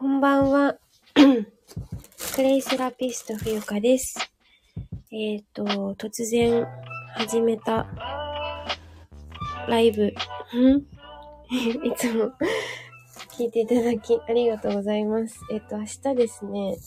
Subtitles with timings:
[0.00, 0.76] こんばんは。
[2.34, 4.32] クレイセラピスト冬香です。
[5.12, 5.62] えっ、と、
[5.98, 6.66] 突然
[7.16, 7.86] 始めた
[9.68, 10.06] ライブ。
[10.06, 10.08] ん？
[11.84, 12.32] いつも
[13.36, 15.38] 聞いていただきありがとうございます。
[15.52, 16.78] えっ、と、明日ですね、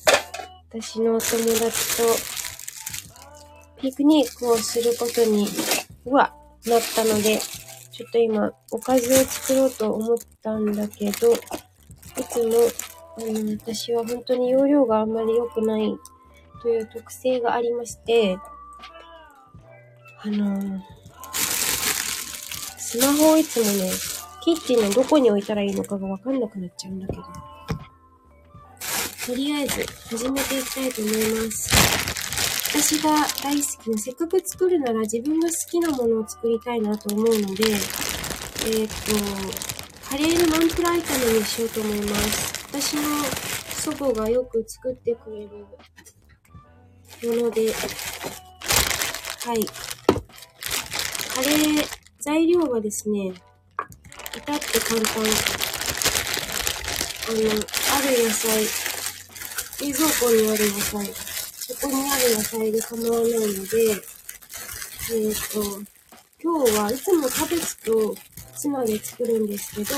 [0.72, 2.04] 私のお友達と
[3.80, 5.48] ピクニックをすることに、
[6.06, 6.36] うわ、
[6.66, 7.38] なったので、
[7.92, 11.38] ちょっと今、おかずを作ろうと思ったんだけど、い
[12.28, 15.96] つも、あの、私は本当に容量があんまり良くない
[16.62, 18.38] という特性がありまして、
[20.22, 20.82] あの、
[22.78, 23.92] スマホをいつもね、
[24.44, 27.24] キッチンのどこに置いたらいいのかがわかんなくなっちゃうんだけど。
[29.26, 31.70] とりあえず、始めていきたいと思います。
[32.76, 33.12] 私が
[33.44, 37.64] 大好きな、せっかく作るなら自分が好きなものを作りたいなと思うので、
[38.66, 38.94] えっ、と、
[40.10, 42.63] カレーのナンプラー炒めにしようと思います。
[42.74, 43.04] 私の
[43.70, 45.50] 祖母がよく作ってくれる
[47.38, 49.64] もので、はい。
[51.36, 51.88] カレー、
[52.20, 55.22] 材料はですね、至って簡単。
[57.30, 58.64] あの、ある野菜、
[59.80, 64.02] 冷蔵庫にある野菜、そこにある野菜で構わないので、
[65.12, 65.62] えっ、と、
[66.42, 68.16] 今日はいつもキャベツと
[68.56, 69.96] ツナで作るんですけど、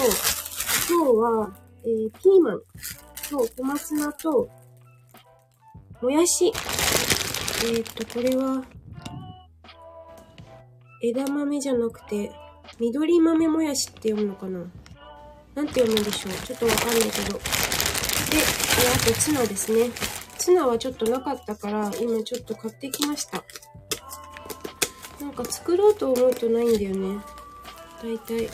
[0.90, 2.62] 今日は、えーピーマン
[3.30, 4.50] と小松菜と、
[6.02, 6.52] もやし。
[7.66, 8.64] えっ、と、これは、
[11.02, 12.32] 枝豆じゃなくて、
[12.80, 14.60] 緑豆もやしって読むのかな？
[15.54, 16.34] なんて読むんでしょう？
[16.46, 17.38] ちょっとわかんないけど。
[17.38, 17.40] で、あ
[19.06, 19.92] とツナですね。
[20.38, 23.44] ツナはちょっとなかったから、今ちょっと買ってきました。
[25.22, 27.20] なんか作ろうと思うとないんだよね。
[28.04, 28.50] 大体。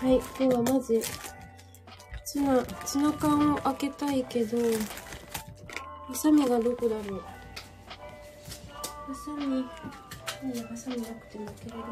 [0.00, 0.22] はい。
[0.38, 1.02] ではまず、
[2.30, 4.58] ツナ、ツナ缶を開けたいけど、
[6.08, 7.22] ハサミがどこだろう？
[9.06, 9.64] ハサミ、
[10.42, 11.88] なんでハサミなくても開けれるか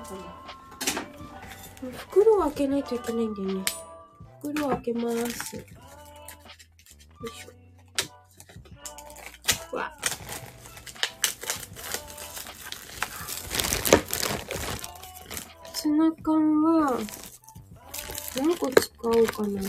[1.81, 1.91] な。
[1.97, 3.65] 袋を開けないといけないんだよね。
[4.43, 5.17] 袋を開けます。
[5.17, 5.27] よい
[7.35, 9.77] しょ。
[9.77, 9.91] わ。
[15.73, 17.01] ツナ缶は、
[18.37, 19.63] 何個使おうかな。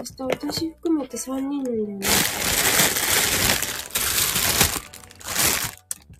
[0.00, 2.06] 明日私含めて3人なんだよね。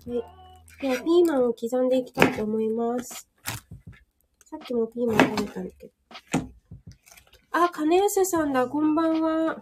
[0.05, 0.81] はい。
[0.81, 3.27] では、ピーマンを刻んでいきたいと思います。
[4.45, 5.93] さっきもピーマン食べたんだけど。
[7.53, 8.67] あ、金安さんだ。
[8.67, 9.57] こんばんは。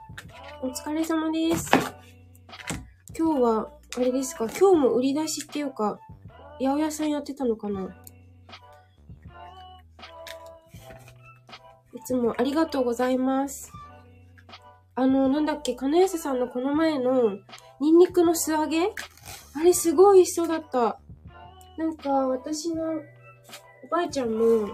[0.64, 1.72] お疲れ様です。
[3.18, 5.98] 今日は、あれですか今日も売り出しっていうか、
[6.60, 7.84] 八百屋さんやってたのかな
[11.94, 13.72] いつもありがとうございます。
[15.00, 17.38] あの、なんだっけ、金安さんのこの前の
[17.80, 18.92] ニンニクの素揚げ？
[19.56, 21.00] あれすごい美味しそうだった。
[21.78, 24.68] なんか、私のおばあちゃんも、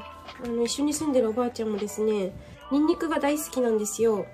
[0.44, 2.32] あの、一緒に住んでるおばあちゃんもですね、
[2.72, 4.26] ニンニクが大好きなんですよ。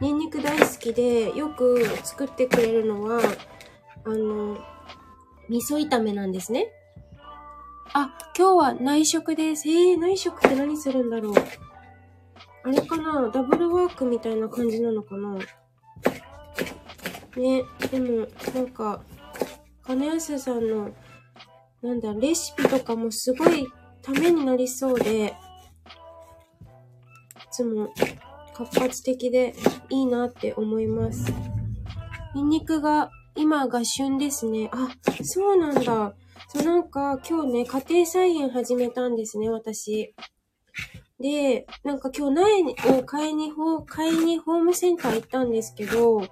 [0.00, 3.20] ニンニク大好きで、よく作ってくれるのは、
[4.04, 4.58] あの、
[5.48, 6.68] 味噌炒めなんですね。
[7.94, 9.68] あ、今日は内職です。
[9.68, 11.34] えー、内職って何するんだろう。
[12.66, 13.30] あれかな？
[13.32, 15.38] ダブルワークみたいな感じなのかな？
[17.36, 17.62] ね、
[17.92, 19.02] でも、なんか、
[19.84, 20.90] 金安さんの、
[21.80, 23.68] なんだ、レシピとかもすごい
[24.02, 25.32] ためになりそうで、い
[27.52, 27.88] つも
[28.52, 29.54] 活発的で
[29.88, 31.32] いいなって思います。
[32.34, 34.70] ニンニクが今が旬ですね。
[34.72, 34.88] あ、
[35.22, 36.14] そうなんだ。
[36.48, 40.16] そうなんか今日ね、家庭菜園始めたんですね、私。
[41.20, 43.52] で、なんか今日苗を買いに、
[43.86, 46.22] 買いにホームセンター行ったんですけど、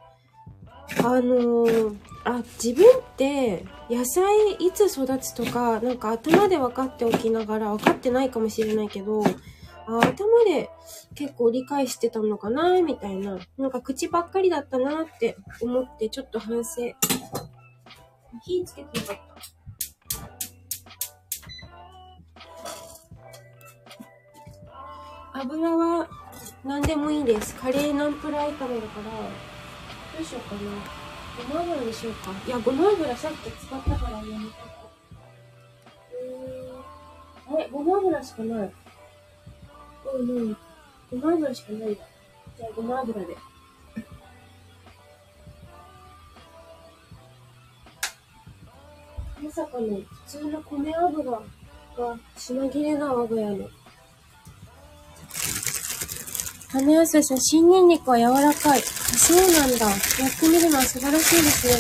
[0.99, 9.23] あのーあ、自分って野菜いつ育つとか、なんか頭で分かっておきながら分かってないかもしれないけど、
[9.87, 10.71] あ頭で
[11.15, 13.39] 結構理解してたのかなみたいな。
[13.59, 16.95] なんか口ばっかりだったなって思ってちょっと反省。
[18.45, 19.54] 火つけてよかった。
[25.37, 26.09] 油は
[26.65, 27.57] 何でもいいです。
[27.57, 30.61] カレーナンプラー炒めだから、どうしようかな。
[31.49, 32.31] ごま油にしようか。
[32.47, 34.91] いや、ごま油さっき使ったからやめとこ
[37.51, 37.55] う。
[37.57, 37.71] うー。
[37.73, 38.73] ごま油しかない。
[40.15, 40.57] うんうん。
[41.11, 42.05] ごま油しかないだ。
[42.57, 43.37] じゃあ、ごま油で。
[49.43, 51.43] まさかの普通の米油が
[52.37, 53.69] 品切れだ、我が家の。
[56.75, 58.81] 花野菜さん、新ニンニクは柔らかい。
[58.81, 59.89] あ、そうなんだ。
[59.89, 61.75] やってみるのは素晴らしいですね。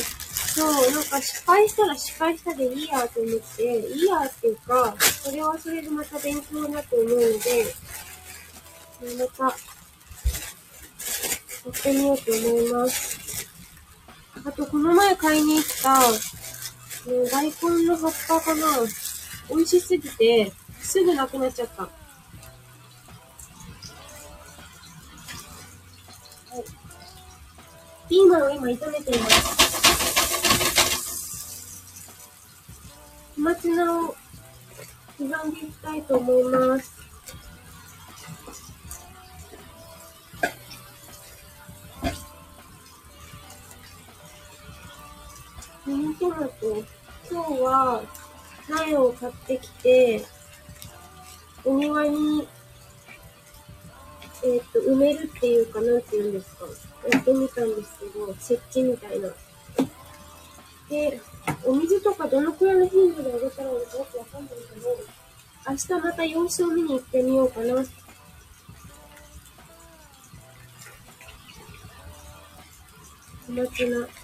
[0.54, 7.74] そう、なんか失敗したら失敗したでいいやと思って、いいやっていうか、それはそれでまた勉強だと思うので、
[9.18, 9.50] また、や
[11.70, 13.18] ってみようと思います。
[14.46, 15.98] あと、この前買いに行った、
[17.10, 18.62] ね、大根の葉っぱかな。
[19.48, 22.03] 美味しすぎて、すぐなくなっちゃった。
[28.14, 30.06] ピーマンを今炒めています。
[33.34, 34.14] 小松菜を
[35.18, 36.92] 刻んでいきたいと思います。
[45.84, 46.50] ミニトマト。
[47.28, 48.02] 今日は
[48.68, 50.24] 苗を買ってきて、
[51.64, 52.46] お庭に、
[54.44, 56.93] えっ、ー、と、埋めるっていうか、なんて言うんですか。
[57.10, 59.28] やってみたんですけど、設置みたいな。
[60.88, 61.20] で、
[61.64, 64.88] お水とかどのくらいの頻度であげたらいいのかよくわかんないけど、
[65.68, 67.84] 明日また様子を見に行ってみようかな。
[73.46, 74.23] 小松菜。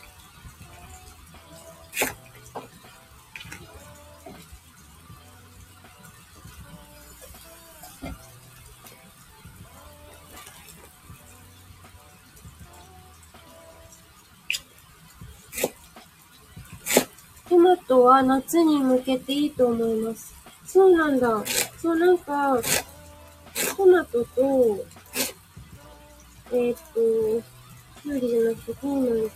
[17.91, 20.33] トは夏に向けていいと思います。
[20.65, 21.43] そうなんだ。
[21.77, 22.57] そう、なんか、
[23.77, 24.87] トマトと、
[26.53, 27.01] えっ、と、
[28.01, 29.31] きゅうりじゃなくてピーマン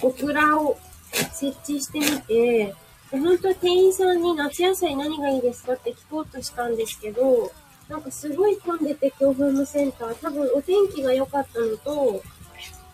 [0.00, 0.76] と、オクラを
[1.12, 2.74] 設置してみて、
[3.12, 7.52] 本当は店員さんに夏野菜何がいいですかって聞こうとしたんですけど、
[7.88, 10.14] なんかすごい混んでて、今日ホームセンター。
[10.16, 12.20] 多分お天気が良かったのと、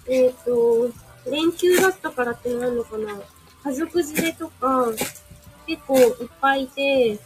[0.07, 0.93] えっ、ー、と、
[1.31, 3.19] 連休だったからってなるのかな。
[3.65, 4.91] 家族連れとか、
[5.67, 7.19] 結構いっぱいいて、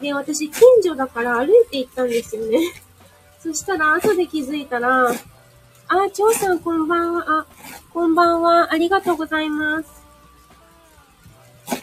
[0.00, 2.58] で、私近所だから歩いて行ったんですよね。
[3.40, 7.46] そしたら後で気づいたら、あ、蝶さんこんばんは、あ、
[7.92, 9.88] こんばんは、ありがとうございます。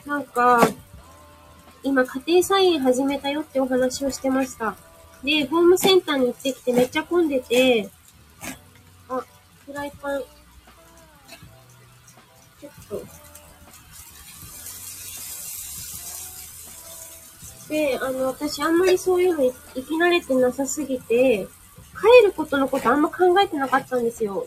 [0.06, 0.68] なんか、
[1.81, 4.75] 今家庭菜園始めたよってお話をしてました。
[5.24, 7.90] で、ホームセンターに行ってきてめっちゃ混んでて、
[9.08, 9.24] あ、
[9.66, 10.22] フライパン、
[12.60, 13.20] ちょっと、
[17.71, 21.47] で、あの、私あんまりそういうの生き慣れてなさすぎて、
[21.95, 24.45] 帰ることのことあんま考えてなかったんですよ。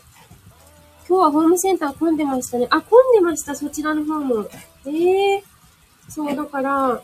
[1.08, 2.66] 今日はホームセンター混んでましたね。
[2.68, 4.46] あ、混んでました、そちらの方も。
[4.84, 7.02] ええー、そう、だから、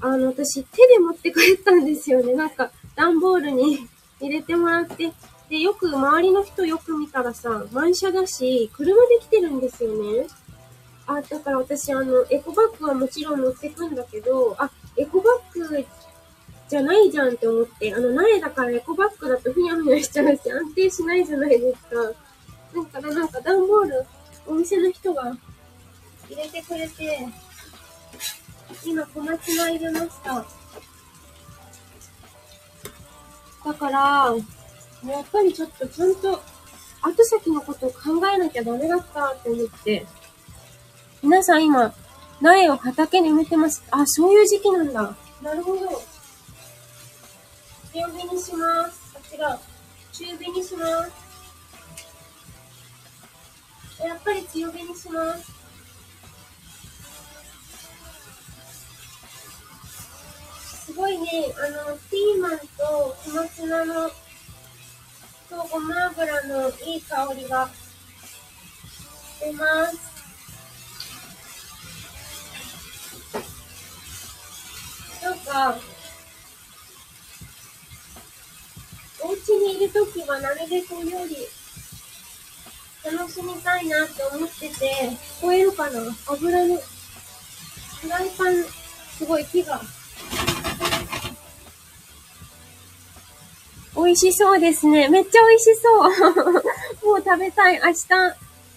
[0.00, 2.34] あの、私手で持って帰ったんですよね。
[2.34, 3.88] なんか、段ボールに
[4.20, 5.14] 入れてもらって。
[5.48, 10.26] で、よく周りの人よく見たらさ、満車だし、車で来てるんですよね。
[11.06, 15.86] あ、だから私、あの、エコバッグはもちろん持ってくんだけど、あ、エコバッグ
[16.68, 21.96] じゃないじゃんって思って、あの、苗だからエコバッグだとふにゃふにゃしちゃうし、安定しないじゃないですか。
[22.92, 24.06] だからなんか段ボール、
[24.46, 25.36] お店の人が
[26.28, 27.28] 入れてくれて、
[28.84, 30.44] 今小松菜入れました。
[33.64, 34.34] だから、
[35.10, 36.42] やっぱりちょっとちゃんと
[37.02, 40.06] 後先のことを考えなきゃダメだったって思って、
[41.22, 41.94] 皆さん今、
[42.40, 43.82] 苗を畑に植えてます。
[43.90, 45.16] あ、そういう時期なんだ。
[45.42, 46.02] なるほど。
[47.92, 49.14] 強火にします。
[49.14, 49.58] あ、違う。
[50.12, 51.24] 中火にします。
[54.04, 55.52] やっぱり強火にします。
[60.86, 61.26] すごいね、
[61.56, 64.10] あの、ピーマンと小松菜の、
[65.48, 67.68] とごま油のいい香りが
[69.40, 70.13] 出ます。
[75.24, 75.78] なんか、
[79.22, 81.48] お家にいるときはなるべく料理
[83.10, 88.64] 楽しみたいなって思ってて、聞こえるかな油の、フライパン、
[89.16, 89.80] すごい火が。
[93.96, 95.08] 美味しそうですね。
[95.08, 96.52] めっちゃ美味しそう。
[97.08, 97.80] もう食べたい。
[97.82, 98.08] 明日、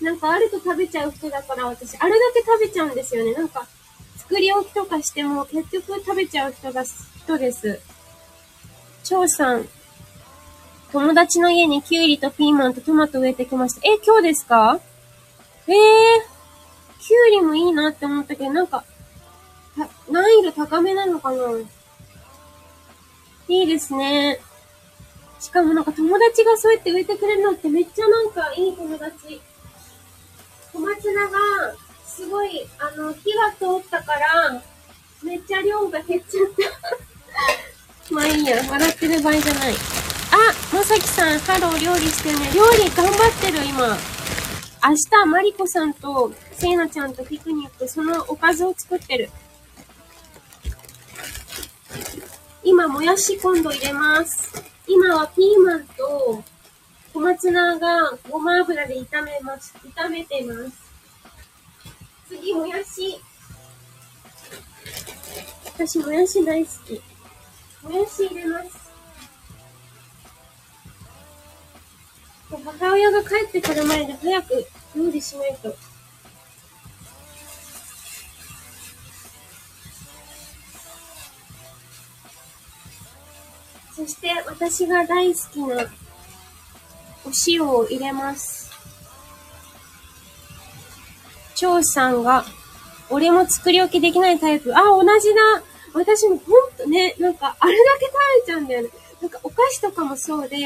[0.02, 3.34] なんかあると食べちゃう人だから私、あれだけ食べちゃうんですよね。
[3.34, 3.68] なんか、
[4.30, 7.80] 作り置きとかしても結局食べちゃう人が、人です。
[9.06, 9.68] 蝶さん。
[10.92, 13.82] 友達の家にキュウリとピーマンとトマト植えてきました。
[13.88, 14.80] え、今日ですか？
[15.68, 15.74] えー、
[17.00, 18.84] キュウリもいいなって思ったけど、なんか、
[20.10, 21.38] 難易度高めなのかな？
[23.48, 24.42] いいですね。
[25.40, 29.42] しかもなんか友達がそうやって植えてくれるのってめっちゃなんかいい友達。
[30.74, 31.38] 小松菜が、
[32.18, 34.64] すごい、あの、火が通ったから、
[35.22, 36.46] めっちゃ量が減っちゃっ
[38.10, 38.10] た。
[38.10, 39.76] まあいいや、笑ってる場合じゃない。
[39.76, 42.52] あ、まさきさん、ハロー料理してるね。
[42.56, 43.96] 料理頑張ってる、今。
[44.84, 49.30] 明日、マリコさんと、せいなちゃんとピクニック、そのおかずを作ってる。
[52.64, 54.52] 今、もやし今度入れます。
[54.88, 56.44] 今はピーマンと
[57.14, 59.76] 小松菜がごま油で炒めます。
[59.96, 60.87] 炒めてます。
[62.40, 63.20] 次、もやし。
[65.66, 67.02] 私、もやし大好き。
[67.84, 68.88] もやし入れます。
[72.50, 75.76] 母親が帰ってくる前で早く料理しないと。
[83.96, 85.84] そして私が大好きな
[87.26, 88.67] お塩を入れます。
[91.58, 92.46] 蝶さんが、
[93.10, 94.72] 俺も作り置きできないタイプ。
[94.78, 95.42] あ、同じだ。
[95.94, 98.90] 私もほんとね、なんかあれだけ食べちゃうんだよね。
[99.22, 100.58] なんかお菓子とかもそうで、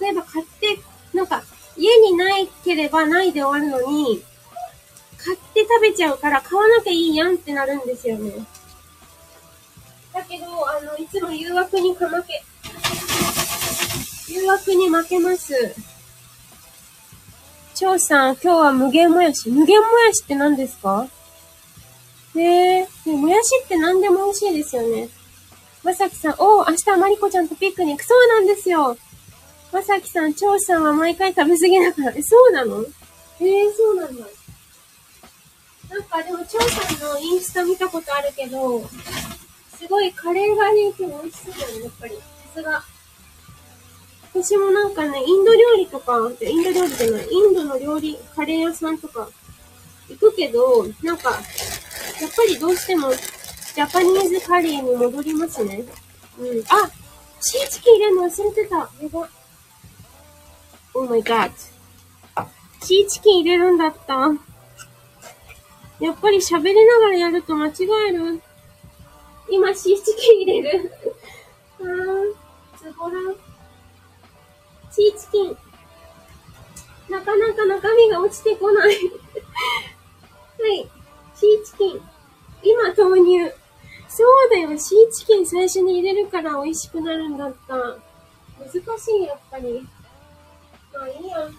[0.00, 0.78] 例えば買って、
[1.12, 1.42] なんか
[1.76, 4.22] 家にないければないで終わるのに、
[5.18, 8.46] 買って食べちゃうから買わなきゃいいやんってなるんですよね。
[10.14, 12.42] だけど、あの、いつも誘惑にかまけ、
[14.28, 15.74] 誘惑に負けます。
[17.74, 19.50] 蝶さん、今日は無限もやし。
[19.50, 21.08] 無限もやしって何ですか？
[22.34, 22.88] ねえ。
[23.04, 25.08] でもやしって何でも美味しいですよね。
[25.82, 28.04] まさきさん、お明日まりこちゃんとピクニック。
[28.04, 28.96] そうなんですよ。
[29.72, 32.12] まさきさん、蝶さんは毎回食べ過ぎだから。
[32.12, 32.84] え、そうなの？
[33.40, 34.24] ええー、そうなんだ。
[35.90, 38.84] なんかでも、蝶さんのインスタ見たことあるけど、
[39.76, 42.14] すごいカレーがね、今日美味しそうだね、やっぱり。
[42.16, 42.22] さ
[42.54, 42.84] すが。
[44.34, 49.28] 私もなんかね、インド料理とか、インド料理じゃない、インドの料理、カレー屋さんとか
[50.08, 51.40] 行くけど、なんか、やっ
[52.36, 55.84] ぱりどうしても、ジャパニーズカレーに戻りますね。
[56.38, 56.60] うん。
[56.68, 56.90] あ
[57.40, 58.76] シーチキン入れるの忘れてた。
[58.76, 59.28] やば。
[60.94, 61.52] Oh my god.
[62.82, 64.14] シーチキン入れるんだった。
[66.00, 67.72] やっぱり喋りながらやると間違
[68.08, 68.42] える。
[69.48, 70.92] 今、シーチキン入れる。
[71.80, 73.16] あー、ズボラ。
[74.94, 75.56] シーチキン。
[77.10, 80.88] なかなか中身が落ちてこないはい。
[81.34, 82.00] シーチキン。
[82.62, 83.52] 今投入。
[84.08, 84.78] そうだよ。
[84.78, 87.74] シーチキン最初に入れるから美味しくなるんだった。
[87.74, 89.84] 難しい、やっぱり。
[90.92, 91.50] まあいいや。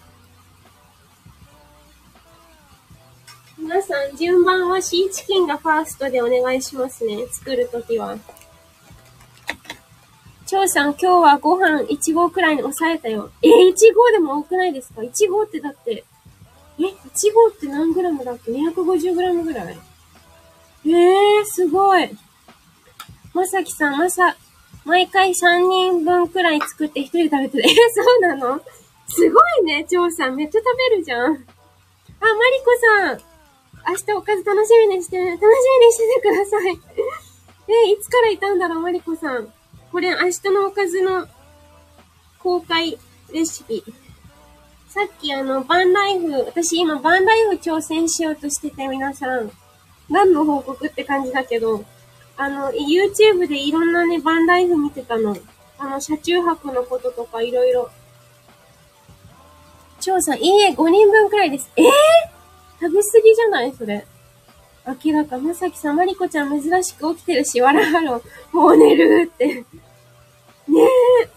[3.58, 7.26] 皆さん、順番はシーチキンがファーストでお願いしますね。
[7.26, 8.16] 作るときは。
[10.46, 13.30] 蝶さん、今日はご飯1合くらいに抑えたよ。
[13.42, 16.04] えー、1合でも多くないですか ?1 合ってだって、
[16.78, 19.78] え、1合って何グラムだっけ ?250 グラムぐらい
[20.86, 22.16] えー、すごい。
[23.34, 24.36] まさきさん、まさ、
[24.84, 27.64] 毎回3人分くらい作って1人で食べてる。
[27.68, 28.60] え、そうなの？
[29.08, 30.36] すごいね、蝶さん。
[30.36, 31.24] めっちゃ食べるじゃん。
[31.24, 31.42] あ、マリ
[32.64, 33.20] コさん。
[33.88, 36.78] 明日おかず楽しみにして、楽しみにしててください。
[37.68, 39.52] え、いつからいたんだろう、マリコさん？
[39.96, 41.26] これ、明日のおかずの
[42.38, 42.98] 公開
[43.32, 43.82] レシピ。
[44.90, 49.50] さっきあの、バンライフ、私今バンライフ挑戦しようとしてて、皆さん。
[50.10, 51.82] 何の報告って感じだけど、
[52.36, 55.34] あの、YouTube でいろんなね、バンライフ見てたの。
[55.78, 57.88] あの、車中泊のこととかいろいろ。
[59.98, 61.70] 蝶さん、いいえ、5人分くらいです。
[61.74, 61.88] えぇ、ー、
[62.82, 63.72] 食べ過ぎじゃない？
[63.74, 64.06] それ。
[65.04, 68.22] 明らか、まさきさん、まりこちゃん珍しく起きてるし、笑うの。
[68.52, 69.64] もう寝るって。
[70.68, 70.80] ね
[71.24, 71.28] え。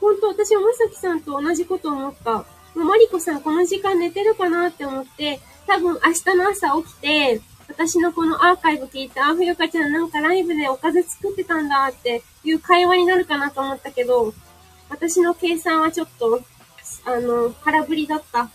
[0.00, 2.32] ほんと、私はまさきさんと同じこと思った。
[2.32, 2.44] も
[2.76, 14.32] うまりこさんこの時間寝てるかなって思って、多分明日の朝起きて、私のこのアーカイブ聞いて、あ、ふゆかちゃんなんかライブでおかず作ってたんだっていう会話になるかなと思ったけど、
[14.88, 16.40] 私の計算はちょっと、
[17.04, 18.38] あの、空振りだった。
[18.38, 18.50] は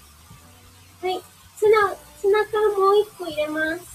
[1.04, 1.22] い。
[1.58, 3.93] ツナ、ツナ缶もう一個入れます。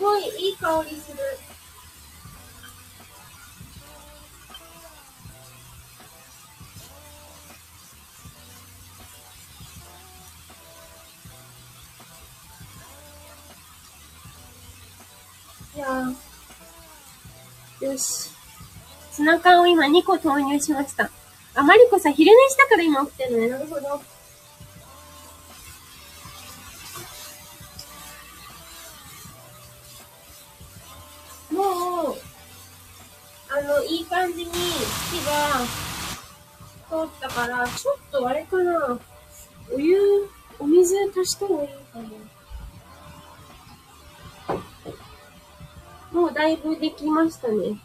[0.00, 1.18] ごいいい香りする。
[17.80, 18.30] よし。
[19.12, 21.10] ツナ缶を今2個投入しました。
[21.54, 23.48] あ、マリコさん昼寝したから今起きてるのね。
[23.48, 24.09] なるほど。
[46.80, 47.78] できましたね。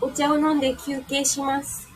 [0.00, 1.88] お茶を飲んで休憩します。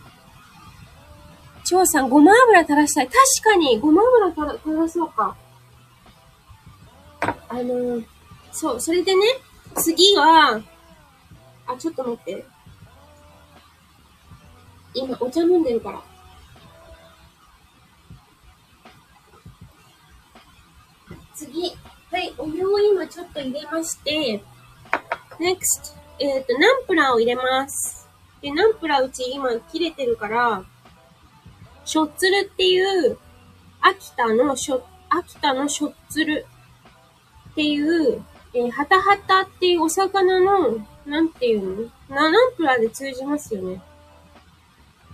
[1.65, 3.09] 蝶さん、ごま油垂らしたい。
[3.09, 4.01] 確かに、ごま
[4.31, 5.37] 油垂らそうか。
[7.49, 8.05] あのー、
[8.53, 9.23] そう、それでね、
[9.75, 10.61] 次は、
[11.67, 12.47] あ、ちょっと待って。
[14.95, 16.03] 今、お茶飲んでるから。
[21.35, 21.73] 次。
[22.17, 24.43] はい、お湯を今ちょっと入れまして、
[25.39, 25.95] next。
[26.19, 28.09] えっ、ー、と、ナンプラーを入れます。
[28.41, 30.65] で、ナンプラーうち今切れてるから、
[31.85, 33.19] しょっつるっていう、
[33.83, 36.47] 秋田のしょ、秋田のしょっつる
[37.51, 42.17] っていう、えー、ハタハタっていうお魚の、なんていうの？
[42.17, 43.83] な、ナンプラーで通じますよね。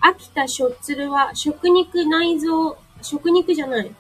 [0.01, 3.91] 秋田しょっつるは、食肉内臓、食肉じゃない。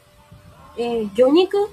[0.76, 1.68] えー、魚肉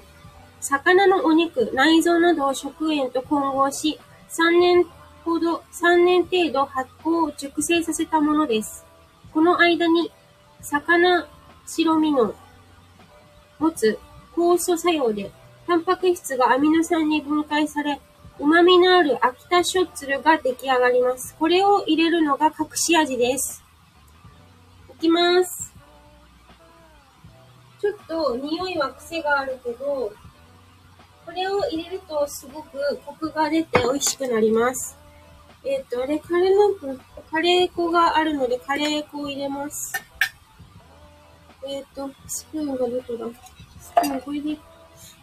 [0.60, 3.98] 魚のお肉、内臓などを食塩と混合し、
[4.28, 4.84] 3年
[5.24, 8.84] ほど、3年程度発酵を熟成させたものです。
[9.32, 10.12] この間に、
[10.60, 11.26] 魚
[11.66, 12.34] 白身の
[13.58, 13.98] 持つ
[14.34, 15.30] 酵素作用で、
[15.66, 18.00] タンパク質がアミノ酸に分解され、
[18.38, 21.36] 旨味のある秋田ショッツルが出来上がります。
[21.38, 23.62] これを入れるのが隠し味です。
[24.96, 25.72] いきます。
[27.80, 30.12] ちょっと匂いは癖があるけど、
[31.30, 34.98] これを入れるとすごくコクが出て美味しくなります。
[35.64, 39.92] えっ、ー、と、あれ、カレーなんか、カレー粉があるので、カレー粉を入れます。
[41.68, 43.26] えっ、ー、と、スプーンがどこだ？
[43.80, 44.58] スプーン、これで、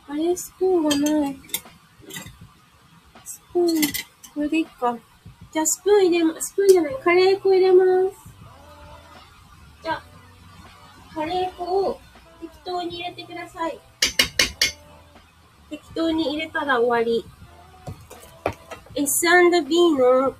[0.08, 1.38] あれ、スプーンがない。
[3.26, 3.66] スプーン、
[4.34, 4.98] これでいいか。
[5.52, 8.18] じゃあ、スプーン入れま、スプーンじゃない、カレー粉入れます。
[9.84, 10.04] じゃあ、
[11.14, 12.00] カレー粉を
[12.40, 13.78] 適当に入れてください。
[15.98, 17.26] 適当に入れたら終わり。
[18.94, 20.36] S&B の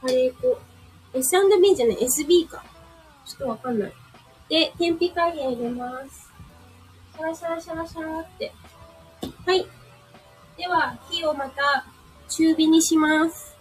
[0.00, 0.56] カレー粉。
[1.14, 2.62] S&B じゃない、SB か。
[3.24, 3.92] ちょっとわかんない。
[4.48, 6.32] で、天日加減入れます。
[7.16, 8.52] シャラシャラシャラシャラって。
[9.44, 9.66] はい。
[10.56, 11.84] では、火をまた
[12.28, 13.56] 中火にします。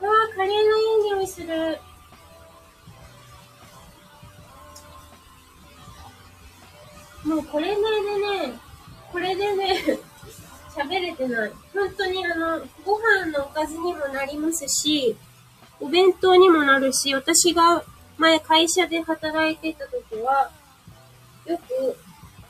[0.00, 1.78] わあ、カレーのいい匂いする。
[7.24, 8.58] もうこれでね、
[9.12, 9.98] これでね、
[10.76, 11.52] 喋れてない。
[11.72, 15.16] 本当にあの、ご飯のおかずにもなりますし、
[15.80, 17.84] お弁当にもなるし、私が
[18.18, 20.50] 前会社で働いてた時は、
[21.46, 21.96] よく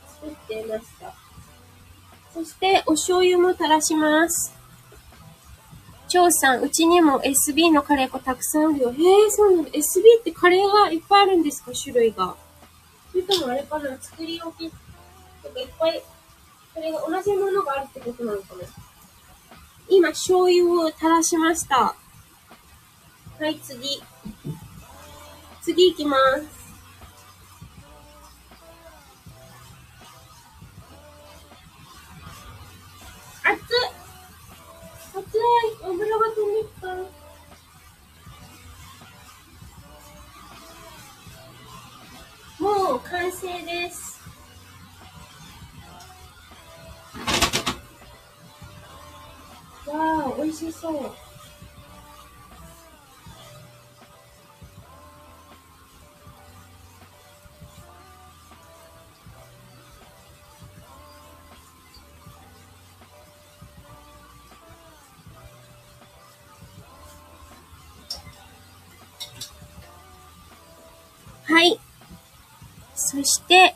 [0.09, 1.13] 作っていました。
[2.33, 4.53] そして、お醤油も垂らします。
[6.09, 8.93] 張さん、うちにも SB のカレー粉たくさんあるよ。
[8.93, 8.95] へ
[9.27, 9.71] え、そうなんだ。
[9.71, 11.73] SB ってカレーがいっぱいあるんですか？
[11.73, 12.37] 種類が。
[13.15, 14.71] それともあれかな作り置き
[15.43, 16.03] とかいっぱい
[16.75, 18.63] それが同じものがあるってことなのかな
[19.89, 21.95] 今、醤油を垂らしました。
[23.39, 24.03] はい、次。
[25.63, 26.64] 次行きます。
[50.85, 50.95] そう。
[71.47, 71.79] はい。
[72.95, 73.75] そして、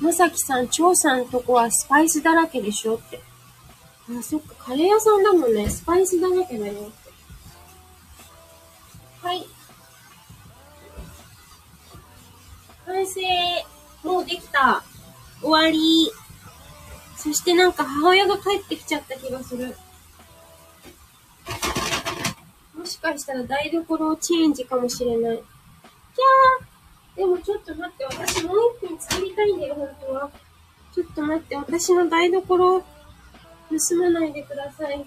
[0.00, 3.31] まさきさん、ちょうさんとこはスパイスだらけでしょって。
[4.22, 5.68] そっか、カレー屋さんだもんね。
[5.68, 6.90] スパイスだらけだよ。
[9.22, 9.46] はい。
[12.86, 13.20] 完成。
[14.02, 14.82] もうできた。
[15.40, 16.10] 終わり。
[17.16, 19.76] そしてなんか母親が帰ってきちゃった気がする。
[22.76, 25.36] もしかしたら台所チェンジかもしれない。
[25.36, 30.30] キャーでもちょっと待って、私もう一品作りたいんだよ、本当は。
[30.94, 32.84] ちょっと待って、私の台所
[33.72, 35.06] 盗まないでください。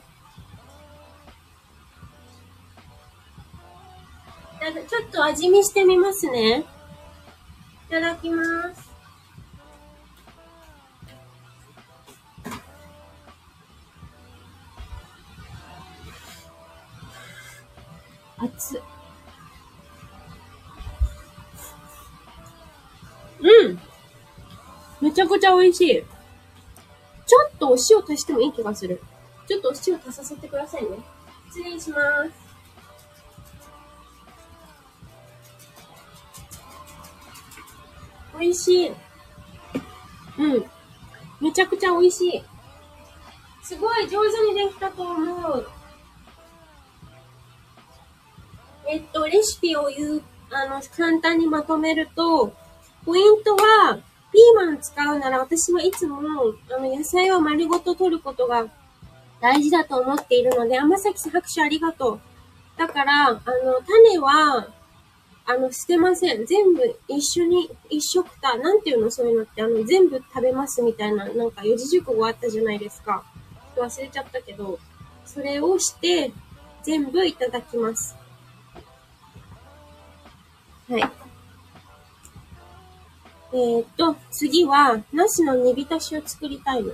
[4.89, 6.65] ちょっと味見してみますね。
[7.88, 8.89] いただきます。
[18.38, 18.82] 熱
[23.39, 23.80] うん
[25.01, 26.14] めちゃくちゃ美味しい。
[27.26, 29.02] ちょっとお塩足してもいい気がする。
[29.48, 30.98] ちょっとお塩足させてくださいね。
[31.48, 32.46] 失礼します。
[38.40, 38.92] 美味しい。
[40.38, 40.66] うん。
[41.42, 42.44] めちゃくちゃ美味しい。
[43.64, 45.68] すごい上手にできたと思う。
[48.88, 52.54] えっと、レシピを言う、あの、簡単にまとめると、
[53.06, 54.00] ポイントは、
[54.36, 56.21] ピーマン使うなら私はいつも、あ
[56.78, 58.65] の、野菜を丸ごと取ることが
[59.39, 62.19] 大事だと思っているので、甘崎さん拍手ありがとう。
[62.78, 63.41] だから、あの、
[63.88, 64.67] 種は、
[65.45, 66.45] あの、捨てません。
[66.45, 73.24] 全部一緒に、一食た、なんていうのそういうのって、あの、全部食べますみたいな、なんか四字熟語あったじゃないですか。
[73.78, 74.80] 忘れちゃったけど、
[75.26, 76.34] それをして、
[76.84, 78.17] 全部いただきます。
[80.89, 81.25] はい。
[83.56, 86.94] えー、っと、次は、ナスの煮浸しを作りたいの。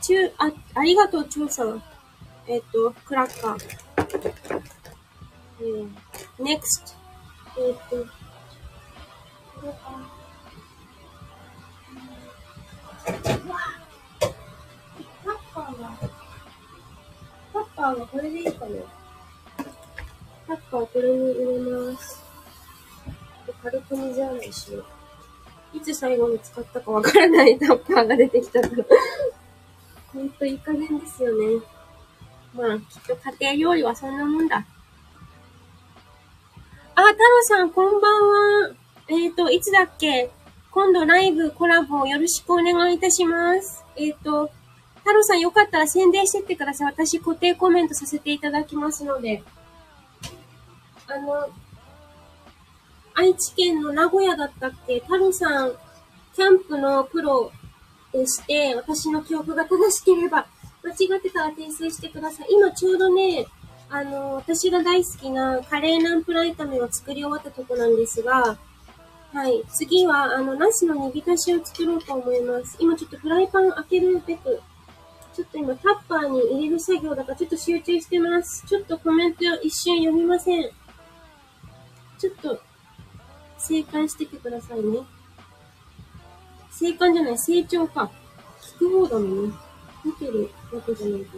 [0.00, 1.64] 中、あ、ありがとう、調査。
[2.46, 3.58] えー、っと、クラッカー。
[5.60, 5.86] えー、
[6.38, 6.96] next。
[7.58, 8.06] え、っと、
[9.60, 9.78] これか。
[13.04, 13.20] タッ
[15.54, 15.90] パーが、
[17.52, 18.70] タッパーがこれでいいかな。
[20.46, 21.58] タッパーこれに入れ
[21.92, 22.24] ます。
[23.62, 24.95] 軽く水洗いしよう。
[25.74, 28.84] いつ最後に使ったかわからないタッパーが出てきたから
[30.12, 31.62] ほんといい加減ですよね。
[32.54, 34.64] まあ、きっと家庭料理はそんなもんだ。
[36.94, 38.74] あ、太郎さん、こんばんは。
[39.08, 40.30] えっ、ー、と、いつだっけ？
[40.70, 43.84] 今度ライブコラボよろしくお願いいたします。
[43.96, 44.50] えっ、ー、と、
[45.00, 46.86] 太郎さんよかったら宣伝してってください。
[46.92, 49.42] 私固定コメントさせていただきますので。
[51.08, 51.48] あの、
[53.18, 55.00] 愛知県の名古屋だったっけ？
[55.00, 55.72] 太郎さん、
[56.34, 57.50] キャンプのプロ
[58.12, 60.46] でして、私の記憶が正しければ、
[60.84, 62.48] 間違ってたら訂正してください。
[62.50, 63.46] 今ちょうどね、
[63.88, 68.58] あの、私が大好きなカレーナンプラ炒めを作り終わったとこなんですが、
[69.32, 69.62] はい。
[69.72, 72.76] 次は、あの、ナスの煮浸しを作ろうと思います。
[72.78, 74.60] 今ちょっとフライパン開けるべく、
[75.34, 78.66] ちょっと今タッパーに入れる作業だからちょっと集中してます。
[78.66, 80.70] ちょっとコメント一瞬読みません。
[82.18, 82.60] ちょっと
[83.66, 85.00] 生還しててくださいね。
[86.70, 88.10] 生還じゃない、成長か。
[88.78, 89.54] 聞く方だもんね。
[90.04, 91.36] 見てるわけじゃないか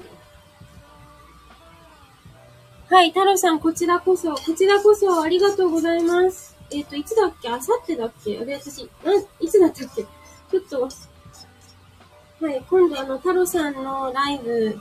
[2.91, 2.97] ら。
[2.97, 6.57] はい、太郎さん、こちらこそ、こちらこそありがとうございます。
[6.71, 7.49] えっ、ー、と、いつだっけ？
[7.49, 8.38] あさってだっけ？
[8.38, 10.03] あれ、私、なん、いつだったっけ？
[10.03, 14.79] ちょっと、はい、今度あの、太郎さんのライブ、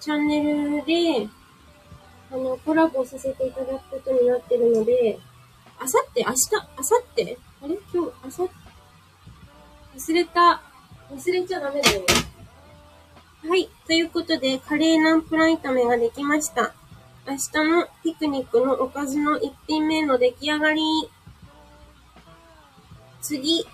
[0.00, 0.42] チャンネ
[0.80, 1.28] ルで、
[2.30, 5.18] あの、コラボさせていただくことになってるので、
[5.84, 6.36] あさって、明日、
[6.78, 7.76] あさってあれ？
[7.92, 8.54] 今日、あさって、
[9.98, 10.62] 忘れた。
[11.10, 12.00] 忘れちゃダメだよ。
[13.46, 13.68] はい。
[13.86, 16.72] ということで、カレーナンプラー炒めができました。
[17.28, 20.80] 明日のピクニックのおかずの一品目の出来上がり。
[23.20, 23.66] 次。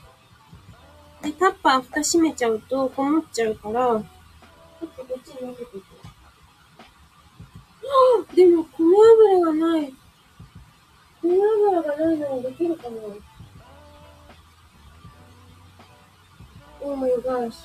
[1.23, 4.03] で、タッパー蓋閉めちゃうとこもっちゃうから、ちょっ
[4.81, 5.79] とこっちに分けてお
[8.25, 8.35] く。
[8.35, 8.96] でも、米
[9.38, 9.94] 油がない。
[11.22, 12.98] 米油がないのにできるかな
[16.82, 17.56] Oh my gosh.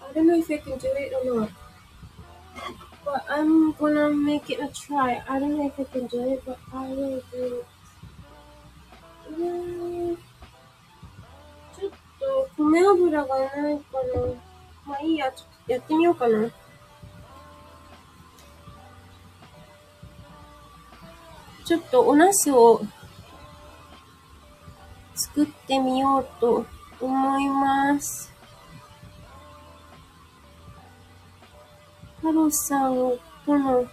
[0.00, 1.50] I don't know if I can do it or not.
[3.04, 5.22] But I'm gonna make it a try.
[5.28, 7.66] I don't know if I can do it, but I will do it.
[11.78, 14.32] ちょっと米油がないかな。
[14.86, 16.50] まあいいや、ちょっとやってみようかな。
[21.65, 22.81] ちょっとお茄子を
[25.15, 26.65] 作ってみようと
[26.99, 28.33] 思います。
[32.17, 32.93] 太郎さん
[33.45, 33.85] との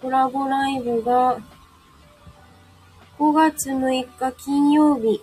[0.00, 1.38] コラボライブが
[3.18, 5.20] 5月6日金曜日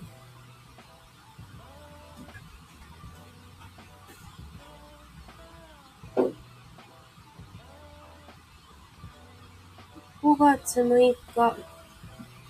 [10.22, 11.79] 5月6日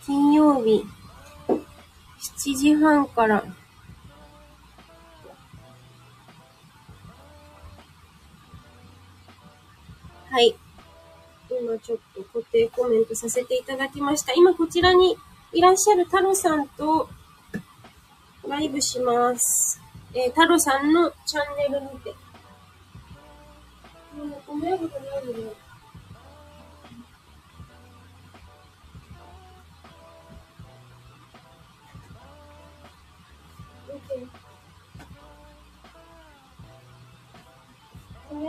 [0.09, 0.83] 金曜日、
[1.47, 3.43] 7時半から、
[10.31, 10.55] はい。
[11.51, 14.33] 今ちょっと固定コメントさせていただきました。
[14.33, 15.15] 今こちらに
[15.53, 17.07] いらっしゃる太郎さんと
[18.47, 19.79] ライブします。
[20.15, 22.15] えー、太郎さんのチャンネルにて。
[24.17, 25.68] うん、ごめんなさい。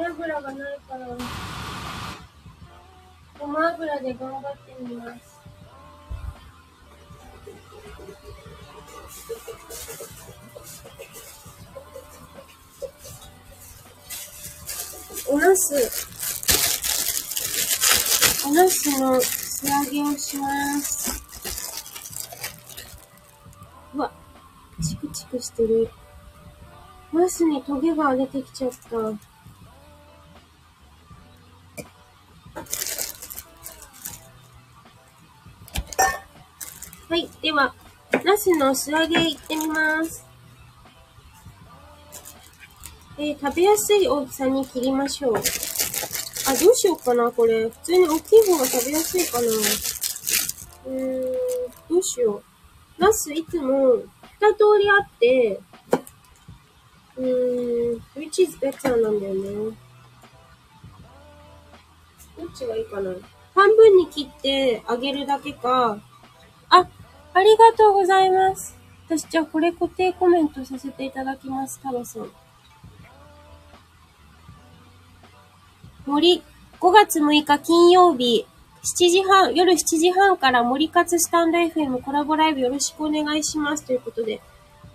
[0.04, 1.06] 油がないから、
[3.38, 5.40] ごま油で頑張ってみます。
[15.28, 15.74] おなす、
[18.46, 21.22] おなすの素揚げをします。
[23.94, 24.10] うわ、
[24.82, 25.90] チクチクしてる。
[27.12, 29.29] ナスにトゲが出てきちゃった。
[37.50, 37.74] では、
[38.24, 40.24] ナスの素揚げいってみます。
[43.18, 45.34] えー、食べやすい大きさに切りましょう。
[45.34, 47.68] あ、どうしようかな、これ。
[47.68, 49.48] 普通に大きい方が食べやすいかな。
[49.48, 51.22] うーん、
[51.88, 52.42] どうしよう。
[53.02, 55.60] ナスいつも二通りあって、
[57.16, 59.76] うーん、which is better なんだよね。
[62.38, 63.10] どっちがいいかな。
[63.56, 66.00] 半分に切ってあげるだけか。
[67.34, 68.76] あ、りがとうございます。
[69.06, 72.30] 私じゃあこれ固定コメントさせていただきます、タロさん。
[76.06, 76.42] 森、
[76.80, 78.46] 5月6日金曜日、
[78.82, 83.84] 7時半、夜7時半から森活スタンド FM コラボライブよろしくお願いします。
[83.84, 84.40] ということで。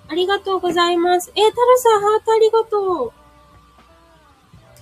[0.08, 1.32] ありがとうございます。
[1.36, 3.14] えー、タラさん、ハートありがと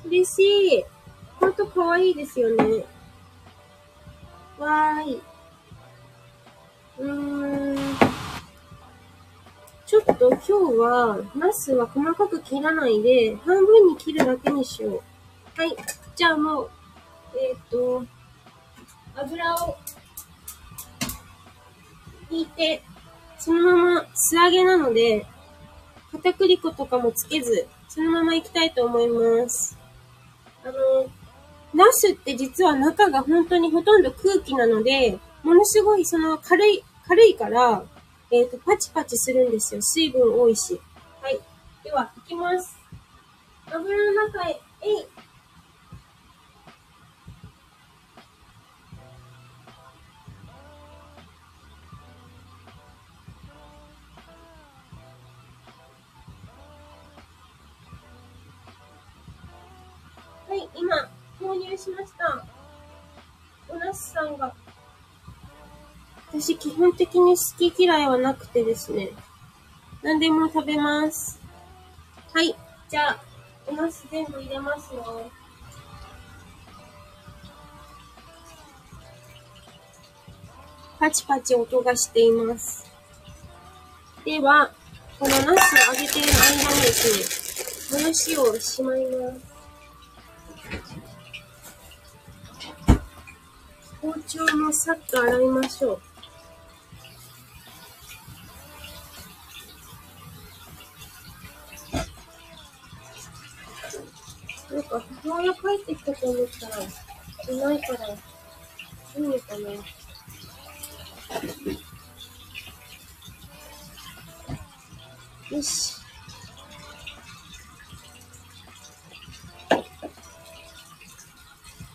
[0.06, 0.08] う。
[0.08, 0.84] 嬉しい。
[1.40, 2.86] ハートかわいいですよね。
[4.58, 5.22] わーい。
[9.86, 15.02] ちょっと今日は、ナスは細かく切らないで、半分に切るだけにしよう。
[15.60, 15.76] はい。
[16.16, 16.70] じゃあもう、
[17.36, 18.06] えっ、ー、と、
[19.16, 19.76] 油を
[22.30, 22.82] 引いて、
[23.38, 25.26] そのまま素揚げなので、
[26.14, 29.78] 片栗粉とかもつけず、そのままいきたいと思います。
[30.64, 30.74] あの、
[31.74, 37.84] ナスって実は中が本当にほとんど空気なので、ものすごいその軽い、軽いから、
[38.32, 39.82] えっ、ー、と、パチパチするんですよ。
[39.82, 40.80] 水分多いし。
[41.22, 41.40] はい。
[41.84, 42.78] では、いきます。
[43.72, 44.94] 油の中へ、え
[60.56, 60.70] い。
[60.76, 62.46] 今、購入しました。
[63.70, 64.54] おなすさんが。
[66.34, 69.12] 私、基本的に好き嫌いはなくてですね。
[70.02, 71.40] 何でも食べます。
[72.34, 72.56] はい。
[72.90, 73.24] じゃあ、
[73.68, 75.30] おなす全部入れますよ。
[81.00, 82.92] パチパチ音がしています。
[84.26, 84.72] では、
[85.20, 89.54] このナスを揚げている間にですね、もやしをしまいます。
[94.02, 96.13] 包丁もさっと洗いましょう。
[104.74, 108.14] なんか母親帰ってきたと思ったら、いないから、い
[109.18, 109.70] いのかな。
[115.56, 115.94] よし。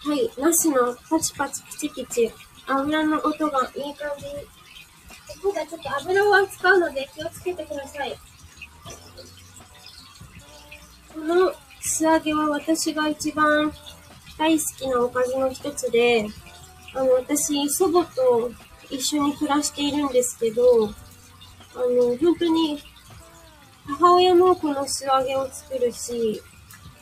[0.01, 2.33] はい、ナスのパチパチピチピチ、
[2.69, 4.27] 油の音がいい感じ。
[5.43, 8.17] 今回ちょっと油を扱うので気をつけてください。
[11.13, 11.53] この
[11.99, 13.73] 素揚げは私が一番
[14.39, 16.29] 大好きなおかずの一つで、
[16.95, 18.53] あの、私、祖母と
[18.89, 20.91] 一緒に暮らしているんですけど、あ
[21.81, 22.79] の、本当に、
[23.85, 26.41] 母親もこの素揚げを作るし、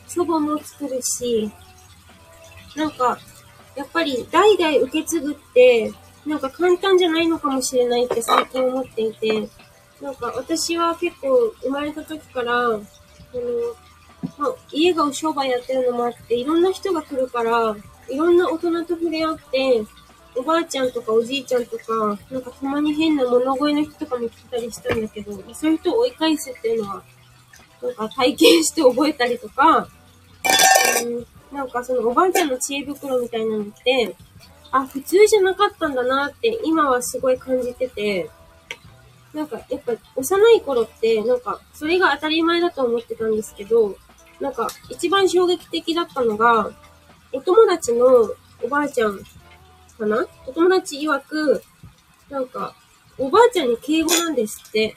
[0.07, 1.51] 祖母も作るし、
[2.75, 3.19] なんか、
[3.75, 5.93] やっぱり代々受け継ぐって、
[6.25, 9.47] なんか簡単じゃないのかもしれないって最近思っていて、
[10.01, 12.81] なんか私は結構生まれた時から、あの、
[14.37, 17.75] まあ、家がお商売やってるのもあって、いろんな人が来るから、
[18.09, 19.83] いろんな大人と触れ合って、
[20.35, 27.03] おばあちゃんとかおじいちゃんとか、なんかたまに変な物声の人とかも来たりしたんだけど、そういう人を追い返すっていうのは、
[27.81, 29.87] なんか体験して覚えたりとか、
[31.03, 34.15] うんなんかそのおばあちゃんの知恵袋みたいなのって、
[34.71, 38.29] あ、普通じゃなかったんだなって今はすごい感じてて、
[39.33, 43.95] なんかやっぱ幼い頃って、なんかそれが当たり前だと思ってたんですけど、
[44.39, 46.71] なんか一番衝撃的だったのが、
[47.31, 48.05] お友達の
[48.63, 50.25] おばあちゃんかな？
[50.45, 51.63] お友達曰く、
[52.29, 52.75] なんか、
[53.17, 54.95] おばあちゃんに敬語なんですって。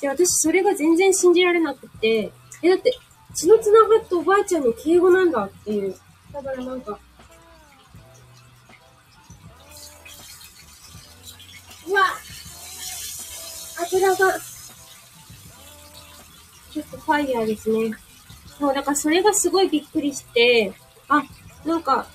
[0.00, 2.32] で、私それが全然信じられなくて、
[2.62, 2.96] え、だって
[3.34, 5.94] 血の繋がったおばあちゃんに敬語なんだっていう。
[6.32, 6.98] だからなんか、
[11.86, 12.02] うわ
[13.80, 17.92] 油が、ちょっとファイヤーですね。
[18.58, 20.72] そう、だからそれがすごいびっくりして、
[21.08, 21.22] あ、
[21.64, 22.06] なんか、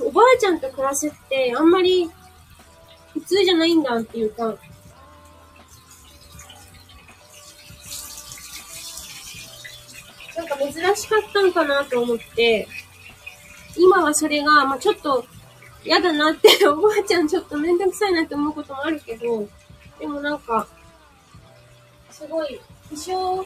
[0.00, 2.08] おばあちゃんと暮らすってあんまり
[3.14, 4.56] 普通じゃないんだっていうか、
[10.36, 12.68] なんか珍しかったんかなと思って、
[13.76, 15.24] 今はそれが、まあちょっと
[15.84, 19.48] 嫌だなって おばあちゃんちょっとめんどくさいなって思うこともあるけど、
[19.98, 20.68] でもなんか、
[22.10, 23.44] すごい、希少、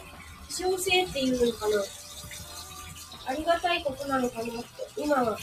[0.49, 1.83] 希少性っていうのかな。
[3.25, 4.53] ありがたいことなのかなって、
[4.97, 5.23] 今は。
[5.23, 5.41] ああ、ファ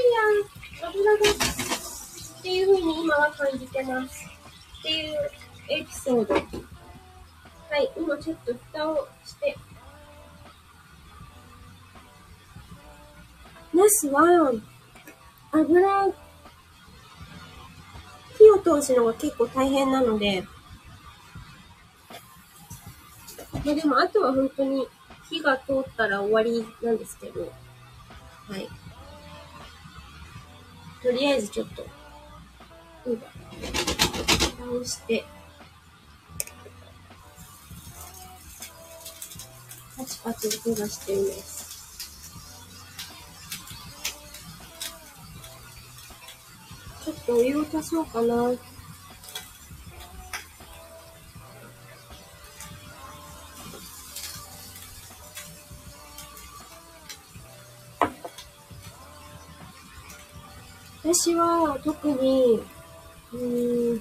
[0.00, 1.18] イヤー、油が、
[2.38, 4.24] っていう風に今は感じてます。
[4.80, 5.30] っていう
[5.70, 6.34] エピソード。
[6.34, 6.40] は
[7.78, 9.56] い、今ちょっと蓋をして。
[13.72, 14.52] ナスは、
[15.52, 16.12] 油、
[18.36, 20.42] 火を通すのが結構大変なので、
[23.52, 24.86] まあでもあとは本当に
[25.34, 28.68] 火が通ったら終わりなんですけど、はい。
[31.02, 31.84] とりあえずちょっと、
[33.06, 35.24] うん、蓋して、
[39.96, 41.64] パチパチ音がしています。
[47.04, 48.52] ちょっとお湯を足そうかな。
[61.24, 62.60] 私は特に、
[63.32, 63.92] うん、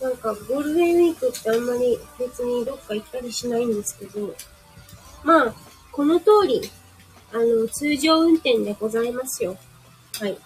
[0.00, 4.34] なんかゴールデンウィークってあんまり別にどっか行ったりしないんですけど、
[5.22, 5.54] まあ、
[5.92, 6.60] この通り、
[7.32, 9.56] あの、通常運転でございますよ。
[10.18, 10.36] はい。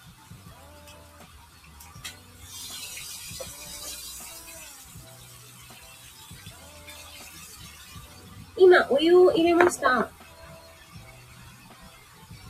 [8.59, 10.11] 今、お湯を入れました。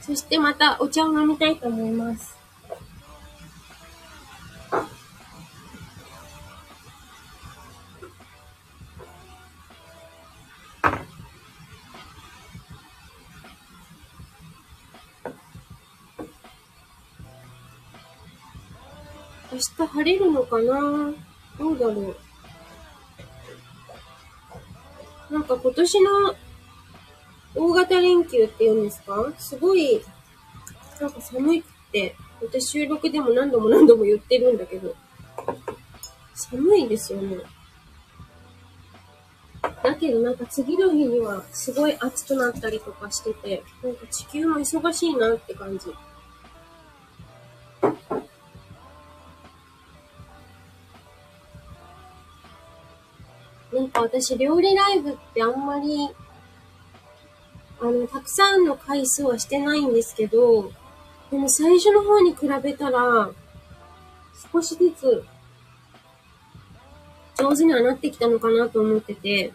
[0.06, 2.36] そしてまたお茶を飲みたいと思います。
[19.50, 21.14] 明日晴れるのかな？
[21.58, 22.16] どうだろう？
[25.32, 26.34] なんか今年の
[27.74, 29.32] 型連休って言うんですか？
[29.36, 30.02] すごい、
[31.00, 34.94] なんか寒いって、私収録でも何度も何度も言ってるんだけど、
[36.34, 37.38] 寒いですよね。
[39.82, 45.94] だけどなんか次の日にはすごい暑くなったりとかしてて、なんか地球も忙しいなって感じ。
[53.72, 56.08] なんか私料理ライブってあんまり
[57.84, 60.72] あの、たくさんの回数はしてないんですけど、
[61.30, 63.30] でも最初の方に比べたら、
[64.50, 65.24] 少しずつ
[67.36, 69.52] 上手にはなってきたのかなと思ってて、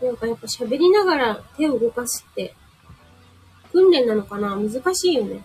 [0.00, 2.54] なんかやっぱ喋りながら手を動かすって、
[3.72, 4.56] 訓練なのかな？
[4.56, 5.44] 難しいよね。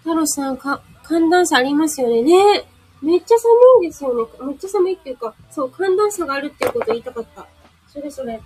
[0.00, 2.22] 太郎さん、か、寒暖差ありますよね。
[2.22, 2.66] ね
[3.00, 3.52] めっちゃ寒
[3.84, 4.28] いんですよね。
[4.46, 7.46] めっちゃ寒いっていうか、そう、寒暖差があるっていうこと言いたかった。
[7.88, 8.38] それそれ。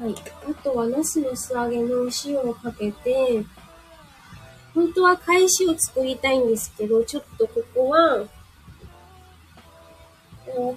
[0.00, 0.14] はい。
[0.50, 3.44] あとは、ナスの素揚げの塩をかけて、
[4.74, 8.24] 本当は返しを作りたいんですけど、ちょっとここは、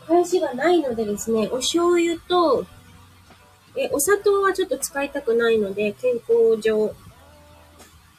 [0.05, 2.65] 返しがないのでですね、お醤油と、
[3.77, 6.93] え、お砂糖はちょっと使いたくないので、健康上、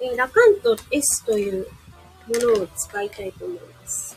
[0.00, 1.68] え、ラカント S という
[2.28, 4.16] ものを使いたいと思います。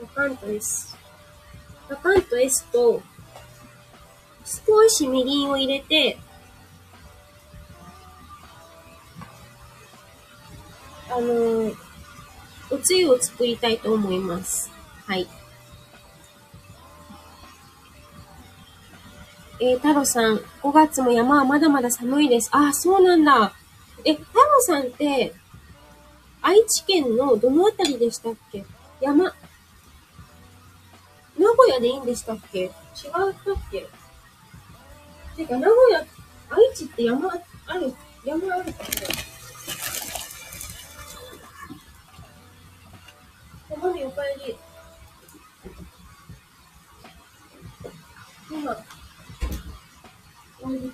[0.00, 0.96] ラカント S。
[1.88, 3.02] ラカント S と、
[4.46, 6.18] 少しみりんを入れて、
[11.10, 11.72] あの、
[12.70, 14.70] おつゆを作りたいと思います。
[15.06, 15.26] はい。
[19.58, 22.48] えー、太郎さん、5月も山はまだまだ寒いです。
[22.52, 23.52] あ、そうなんだ。
[24.04, 25.34] え、太郎さんって、
[26.42, 28.64] 愛知県のどのあたりでしたっけ？
[29.00, 29.32] 山、名
[31.56, 32.64] 古屋でいいんでしたっけ？
[32.64, 33.32] 違ったっ
[33.72, 33.88] け？
[35.36, 36.00] てか、名古屋
[36.48, 38.78] 愛知って山ある、山あるか
[43.70, 44.56] なマミおかえり。
[48.50, 48.76] 今、
[50.62, 50.90] おいしい、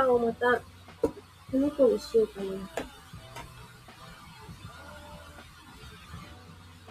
[0.00, 0.60] パーをまた、
[1.02, 1.12] こ
[1.52, 2.46] の子にしようかな。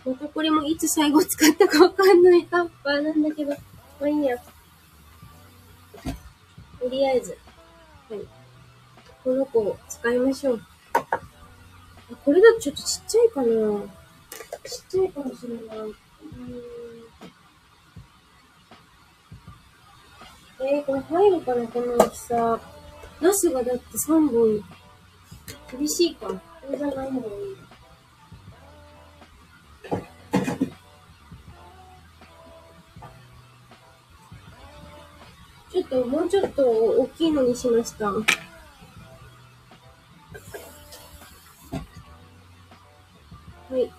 [0.06, 3.58] またこれもいつ最後使ったかわかんないタッパーなんだけど、ま
[4.04, 4.38] あいいや。
[6.80, 7.38] とりあえず、
[8.10, 8.20] はい。
[9.24, 10.62] この子を使いましょう。
[12.24, 13.48] これだとちょっとちっちゃいかな
[14.64, 15.94] ちっちゃいかもしれない。
[20.62, 22.60] えー、これ入るかなこの大きさ。
[23.22, 24.64] ナスがだって3本。
[25.72, 26.28] 厳しいか。
[26.28, 26.34] こ
[26.72, 27.58] れじゃない方がいい。
[35.72, 38.10] ちょっと、もうちょっと大きいのにしました。
[38.10, 38.24] は
[43.78, 43.92] い。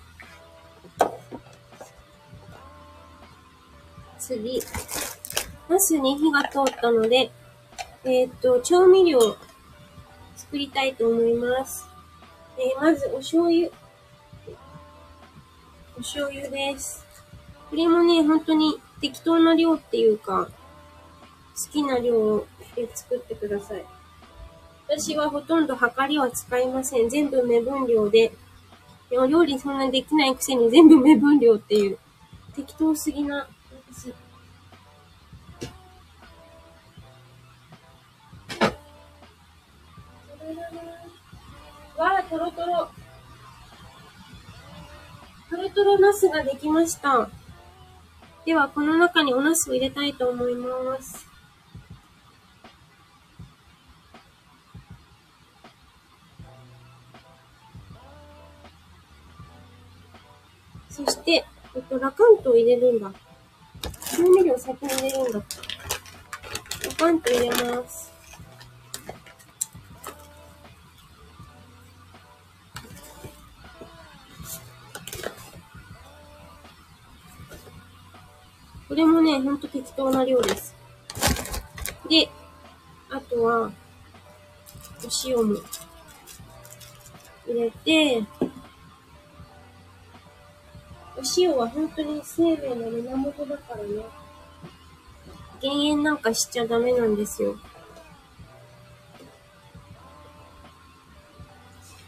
[4.18, 4.60] 次。
[5.68, 7.30] ナスに火が通ったので、
[8.02, 9.20] えーっと、調味料
[10.34, 11.86] 作りたいと思います。
[12.58, 13.68] えーまず、お醤油。
[15.96, 17.04] お醤油です。
[17.68, 20.48] これもね、本当に適当な量っていうか、
[21.54, 23.84] 好きな量で作ってください。
[24.88, 27.08] 私はほとんど量りは使いません。
[27.10, 28.32] 全部目分量で。
[29.10, 31.98] でも料理そんなできないくせに全部目分量っていう。
[32.56, 33.46] 適当すぎな、
[42.00, 42.88] わあ、とろとろ。
[45.50, 47.28] とろとろナスができました。
[48.46, 51.26] では、この中におナスを入れたいと思います。
[60.88, 61.44] そして、
[61.76, 63.12] えっと、ラカントを入れるんだ。
[64.16, 65.38] 調味料先に入れるんだ。
[65.38, 65.44] ラ
[66.96, 67.99] カント入れます。
[79.40, 80.74] ね、ほんと適当な量です。
[82.08, 82.28] で、
[83.10, 83.72] あとは、
[85.02, 85.56] お塩も
[87.46, 88.24] 入れて、
[91.16, 94.04] お塩は本当に生命の源だからね。
[95.60, 97.56] 減塩なんかしちゃダメなんですよ。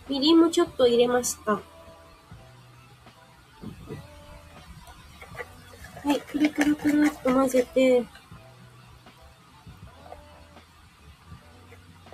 [0.09, 1.61] みりんもちょっと入れました。
[6.05, 8.05] はい、くるくるくるっと混ぜて、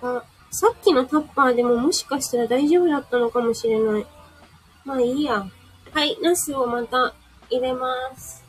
[0.03, 4.07] あ、さっきのタッパーでももしかしたら大丈夫だったのかもしれない。
[4.85, 5.47] まあいいや。
[5.93, 7.15] はい、ナスをまた
[7.51, 7.87] 入れま
[8.17, 8.48] す。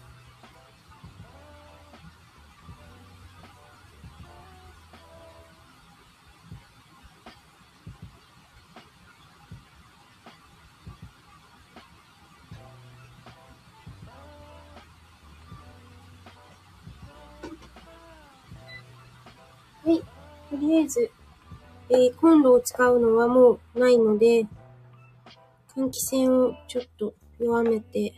[20.59, 21.11] りあえず、
[21.89, 24.45] えー、コンロを使うのはもうないので、
[25.75, 28.13] 換気扇をちょっと弱めて、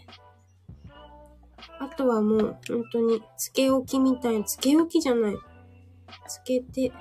[1.79, 5.35] あとはもう本当につけ置きみたいな、つけ置きじゃない。
[6.27, 6.91] つけて、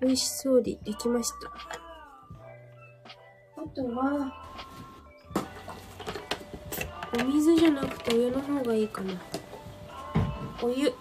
[0.00, 1.48] 美味しそうにできました。
[3.60, 4.32] あとは、
[7.20, 9.12] お水じゃなくてお湯の方がいいかな。
[10.60, 10.92] お湯。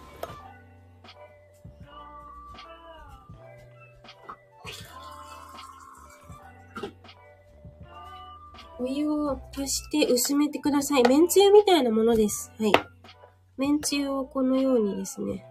[8.79, 11.03] お湯を足して薄めてください。
[11.03, 12.51] めんつゆみたいなものです。
[12.59, 12.71] はい。
[13.57, 15.43] めんつゆをこのようにですね。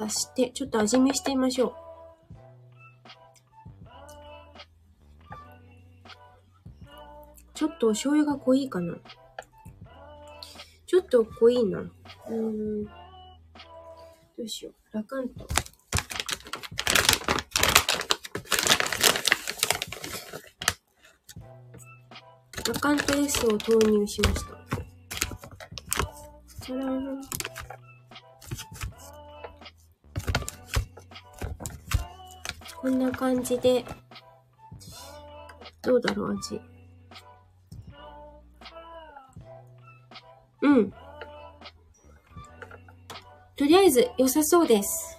[0.00, 1.74] 足して、ちょっと味見してみましょう。
[7.54, 8.96] ちょっとお醤油が濃いかな。
[10.88, 11.80] ちょっと濃いな。
[11.80, 12.84] うーん。
[12.86, 12.90] ど
[14.42, 14.96] うしよう。
[14.96, 15.46] ラカント。
[22.72, 24.58] ラカント S を投入しました。
[32.80, 33.84] こんな感じで、
[35.82, 36.77] どうだろう、味。
[43.88, 45.18] えず良さそうです。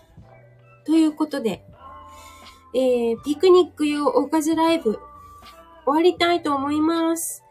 [0.86, 1.64] ということで、
[2.74, 5.02] えー、ピクニック用おかずライブ終
[5.88, 7.44] わりたいと思います。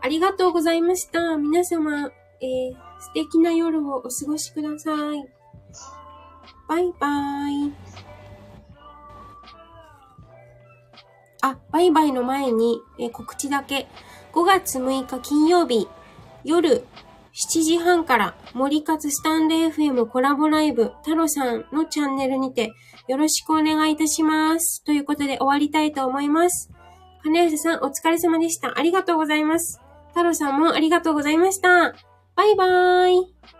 [0.00, 1.36] ありがとうございました。
[1.36, 2.10] 皆様、
[2.40, 5.28] えー、素敵な夜をお過ごしください。
[6.68, 7.72] バイバイ。
[11.42, 13.88] あ、バイバイの前に、えー、告知だけ。
[14.32, 15.88] 5月6日金曜日、
[16.44, 16.84] 夜
[17.48, 22.74] 7時半から森勝スタンレー FM コラボライブ太郎さんのチャンネルにて
[23.08, 24.84] よろしくお願いいたします。
[24.84, 26.70] ということで終わりたいと思います。
[27.22, 28.78] 金吉さん、お疲れ様でした。
[28.78, 29.80] ありがとうございます。
[30.08, 31.94] 太郎さんもありがとうございました。
[32.36, 33.59] バイバーイ。